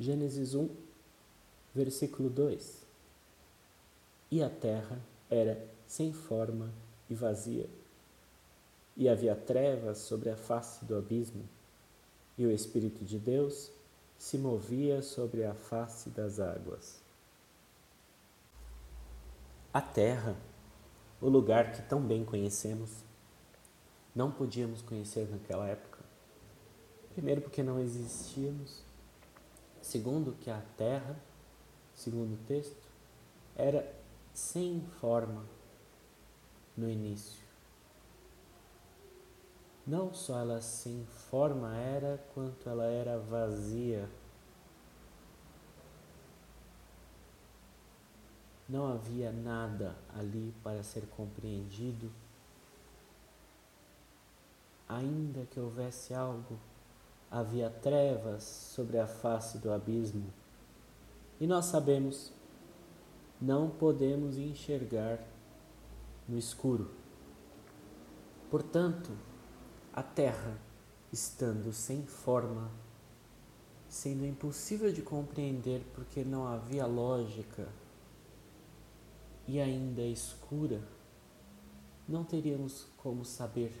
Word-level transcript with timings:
Gênesis 0.00 0.54
1, 0.54 0.66
versículo 1.74 2.30
2. 2.30 2.86
E 4.30 4.42
a 4.42 4.48
terra 4.48 4.98
era 5.28 5.62
sem 5.86 6.10
forma 6.10 6.72
e 7.10 7.14
vazia, 7.14 7.68
e 8.96 9.10
havia 9.10 9.36
trevas 9.36 9.98
sobre 9.98 10.30
a 10.30 10.36
face 10.38 10.86
do 10.86 10.96
abismo, 10.96 11.46
e 12.38 12.46
o 12.46 12.50
Espírito 12.50 13.04
de 13.04 13.18
Deus 13.18 13.70
se 14.16 14.38
movia 14.38 15.02
sobre 15.02 15.44
a 15.44 15.52
face 15.52 16.08
das 16.08 16.40
águas. 16.40 16.98
A 19.70 19.82
terra, 19.82 20.34
o 21.20 21.28
lugar 21.28 21.72
que 21.72 21.82
tão 21.82 22.00
bem 22.00 22.24
conhecemos, 22.24 23.04
não 24.14 24.32
podíamos 24.32 24.80
conhecer 24.80 25.28
naquela 25.28 25.68
época. 25.68 25.98
Primeiro, 27.12 27.42
porque 27.42 27.62
não 27.62 27.78
existíamos 27.78 28.88
Segundo, 29.82 30.36
que 30.40 30.50
a 30.50 30.62
terra, 30.76 31.16
segundo 31.94 32.34
o 32.34 32.46
texto, 32.46 32.88
era 33.56 33.92
sem 34.32 34.80
forma 35.00 35.44
no 36.76 36.88
início. 36.88 37.42
Não 39.86 40.14
só 40.14 40.38
ela 40.38 40.60
sem 40.60 41.04
forma 41.30 41.76
era, 41.76 42.22
quanto 42.34 42.68
ela 42.68 42.84
era 42.84 43.18
vazia. 43.18 44.08
Não 48.68 48.86
havia 48.92 49.32
nada 49.32 49.96
ali 50.16 50.54
para 50.62 50.82
ser 50.82 51.06
compreendido, 51.08 52.12
ainda 54.88 55.44
que 55.46 55.58
houvesse 55.58 56.14
algo 56.14 56.56
havia 57.30 57.70
trevas 57.70 58.42
sobre 58.42 58.98
a 58.98 59.06
face 59.06 59.58
do 59.58 59.72
abismo. 59.72 60.32
E 61.40 61.46
nós 61.46 61.66
sabemos, 61.66 62.32
não 63.40 63.70
podemos 63.70 64.36
enxergar 64.36 65.20
no 66.28 66.36
escuro. 66.36 66.90
Portanto, 68.50 69.10
a 69.92 70.02
terra, 70.02 70.58
estando 71.12 71.72
sem 71.72 72.04
forma, 72.04 72.70
sendo 73.88 74.26
impossível 74.26 74.92
de 74.92 75.02
compreender 75.02 75.82
porque 75.94 76.24
não 76.24 76.46
havia 76.46 76.86
lógica 76.86 77.68
e 79.46 79.60
ainda 79.60 80.02
escura, 80.02 80.82
não 82.08 82.24
teríamos 82.24 82.86
como 82.98 83.24
saber 83.24 83.72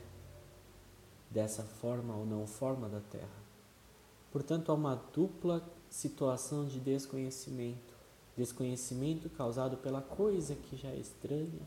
dessa 1.30 1.62
forma 1.62 2.14
ou 2.14 2.26
não 2.26 2.46
forma 2.46 2.88
da 2.88 3.00
terra. 3.00 3.39
Portanto, 4.30 4.70
há 4.70 4.74
uma 4.74 4.94
dupla 4.94 5.68
situação 5.88 6.66
de 6.66 6.78
desconhecimento. 6.78 7.94
Desconhecimento 8.36 9.28
causado 9.30 9.76
pela 9.76 10.00
coisa 10.00 10.54
que 10.54 10.76
já 10.76 10.88
é 10.88 10.96
estranha 10.96 11.66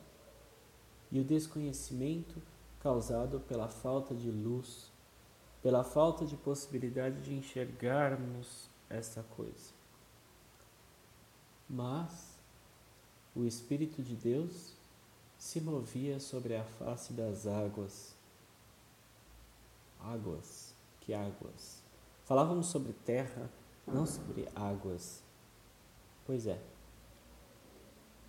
e 1.14 1.20
o 1.20 1.24
desconhecimento 1.24 2.42
causado 2.80 3.40
pela 3.42 3.68
falta 3.68 4.16
de 4.16 4.32
luz, 4.32 4.92
pela 5.62 5.84
falta 5.84 6.26
de 6.26 6.36
possibilidade 6.36 7.22
de 7.22 7.36
enxergarmos 7.36 8.68
essa 8.90 9.22
coisa. 9.22 9.72
Mas 11.70 12.36
o 13.36 13.46
Espírito 13.46 14.02
de 14.02 14.16
Deus 14.16 14.74
se 15.38 15.62
movia 15.62 16.20
sobre 16.20 16.56
a 16.56 16.64
face 16.64 17.14
das 17.14 17.46
águas. 17.46 18.16
Águas, 20.00 20.74
que 21.00 21.14
águas? 21.14 21.83
Falávamos 22.26 22.68
sobre 22.68 22.94
terra, 22.94 23.50
não 23.86 24.06
sobre 24.06 24.48
águas. 24.56 25.22
Pois 26.26 26.48
é, 26.48 26.62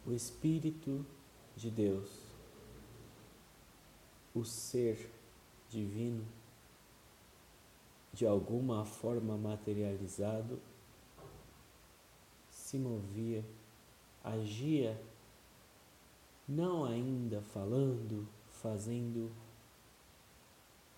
o 0.05 0.13
Espírito 0.13 1.07
de 1.57 1.71
Deus, 1.71 2.11
o 4.35 4.45
ser 4.45 5.11
divino, 5.71 6.27
de 8.13 8.27
alguma 8.27 8.85
forma 8.85 9.37
materializado, 9.37 10.61
se 12.51 12.79
movia, 12.79 13.45
agia, 14.23 15.01
não 16.49 16.85
ainda 16.85 17.41
falando, 17.41 18.29
fazendo 18.51 19.31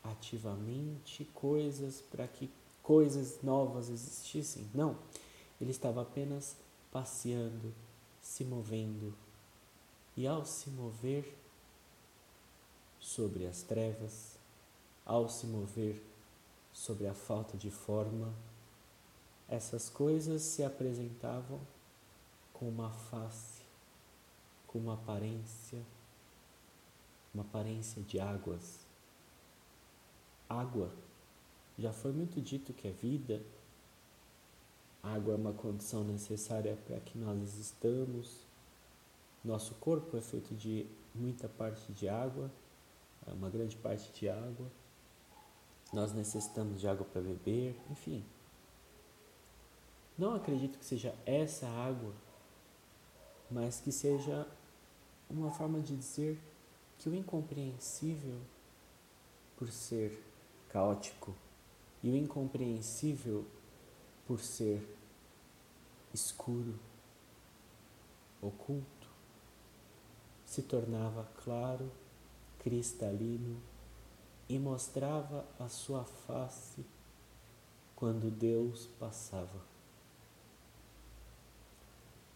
ativamente 0.02 1.24
coisas 1.26 2.00
para 2.00 2.26
que 2.26 2.50
coisas 2.86 3.42
novas 3.42 3.88
existissem. 3.88 4.70
Não, 4.72 4.96
ele 5.60 5.72
estava 5.72 6.02
apenas 6.02 6.56
passeando, 6.92 7.74
se 8.22 8.44
movendo. 8.44 9.12
E 10.16 10.24
ao 10.24 10.46
se 10.46 10.70
mover 10.70 11.36
sobre 13.00 13.44
as 13.44 13.62
trevas, 13.62 14.38
ao 15.04 15.28
se 15.28 15.48
mover 15.48 16.00
sobre 16.72 17.08
a 17.08 17.14
falta 17.14 17.56
de 17.56 17.72
forma, 17.72 18.32
essas 19.48 19.90
coisas 19.90 20.42
se 20.42 20.62
apresentavam 20.62 21.60
com 22.52 22.68
uma 22.68 22.90
face, 22.90 23.62
com 24.68 24.78
uma 24.78 24.94
aparência, 24.94 25.82
uma 27.34 27.42
aparência 27.42 28.00
de 28.02 28.20
águas. 28.20 28.78
Água 30.48 30.92
já 31.78 31.92
foi 31.92 32.12
muito 32.12 32.40
dito 32.40 32.72
que 32.72 32.88
a 32.88 32.90
vida, 32.90 33.42
água 35.02 35.34
é 35.34 35.36
uma 35.36 35.52
condição 35.52 36.02
necessária 36.02 36.76
para 36.86 36.98
que 37.00 37.18
nós 37.18 37.40
existamos. 37.42 38.44
Nosso 39.44 39.74
corpo 39.74 40.16
é 40.16 40.20
feito 40.20 40.54
de 40.54 40.86
muita 41.14 41.48
parte 41.48 41.92
de 41.92 42.08
água, 42.08 42.50
é 43.26 43.32
uma 43.32 43.48
grande 43.48 43.76
parte 43.76 44.10
de 44.12 44.28
água. 44.28 44.66
Nós 45.92 46.12
necessitamos 46.12 46.80
de 46.80 46.88
água 46.88 47.06
para 47.06 47.20
beber, 47.20 47.76
enfim. 47.90 48.24
Não 50.18 50.34
acredito 50.34 50.78
que 50.78 50.84
seja 50.84 51.14
essa 51.24 51.68
água, 51.68 52.12
mas 53.50 53.80
que 53.80 53.92
seja 53.92 54.46
uma 55.28 55.50
forma 55.50 55.78
de 55.80 55.94
dizer 55.94 56.40
que 56.98 57.08
o 57.08 57.14
incompreensível, 57.14 58.40
por 59.56 59.70
ser 59.70 60.20
caótico, 60.70 61.34
e 62.06 62.08
o 62.08 62.14
incompreensível 62.14 63.44
por 64.28 64.40
ser 64.40 64.80
escuro, 66.14 66.78
oculto, 68.40 69.08
se 70.44 70.62
tornava 70.62 71.28
claro, 71.42 71.90
cristalino 72.60 73.60
e 74.48 74.56
mostrava 74.56 75.44
a 75.58 75.68
sua 75.68 76.04
face 76.04 76.86
quando 77.96 78.30
Deus 78.30 78.86
passava. 79.00 79.60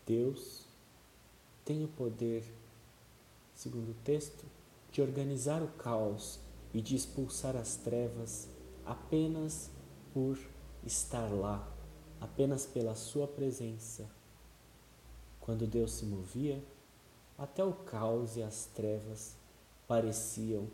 Deus 0.04 0.66
tem 1.64 1.84
o 1.84 1.88
poder, 1.88 2.44
segundo 3.54 3.92
o 3.92 4.02
texto, 4.02 4.44
de 4.90 5.00
organizar 5.00 5.62
o 5.62 5.68
caos 5.68 6.40
e 6.74 6.82
de 6.82 6.96
expulsar 6.96 7.54
as 7.54 7.76
trevas 7.76 8.48
apenas 8.84 9.70
por 10.12 10.38
estar 10.84 11.28
lá, 11.32 11.66
apenas 12.20 12.66
pela 12.66 12.94
sua 12.94 13.26
presença. 13.26 14.10
Quando 15.40 15.66
Deus 15.66 15.92
se 15.92 16.04
movia, 16.04 16.62
até 17.38 17.64
o 17.64 17.72
caos 17.72 18.36
e 18.36 18.42
as 18.42 18.66
trevas 18.66 19.34
pareciam 19.88 20.68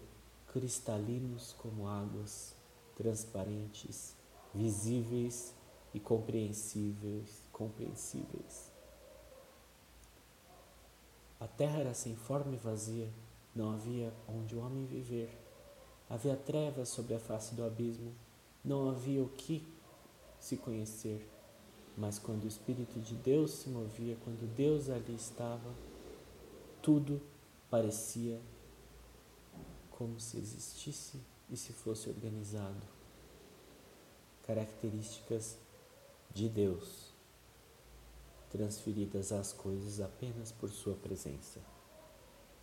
cristalinos 0.52 1.52
como 1.58 1.86
águas, 1.86 2.54
transparentes, 2.96 4.16
visíveis 4.54 5.54
e 5.92 6.00
compreensíveis, 6.00 7.42
compreensíveis. 7.52 8.72
A 11.38 11.46
terra 11.46 11.78
era 11.78 11.94
sem 11.94 12.16
forma 12.16 12.54
e 12.54 12.56
vazia, 12.56 13.12
não 13.54 13.72
havia 13.72 14.12
onde 14.26 14.56
o 14.56 14.60
homem 14.60 14.86
viver. 14.86 15.45
Havia 16.08 16.36
trevas 16.36 16.88
sobre 16.88 17.14
a 17.14 17.18
face 17.18 17.54
do 17.54 17.64
abismo, 17.64 18.14
não 18.64 18.88
havia 18.88 19.22
o 19.22 19.28
que 19.28 19.66
se 20.38 20.56
conhecer. 20.56 21.28
Mas 21.96 22.18
quando 22.18 22.44
o 22.44 22.48
Espírito 22.48 23.00
de 23.00 23.14
Deus 23.14 23.50
se 23.52 23.68
movia, 23.68 24.16
quando 24.22 24.46
Deus 24.54 24.88
ali 24.88 25.14
estava, 25.14 25.74
tudo 26.82 27.20
parecia 27.70 28.40
como 29.90 30.20
se 30.20 30.36
existisse 30.36 31.20
e 31.50 31.56
se 31.56 31.72
fosse 31.72 32.08
organizado. 32.08 32.86
Características 34.46 35.56
de 36.32 36.48
Deus 36.48 37.06
transferidas 38.50 39.32
às 39.32 39.52
coisas 39.52 40.00
apenas 40.00 40.52
por 40.52 40.70
Sua 40.70 40.94
presença. 40.94 41.60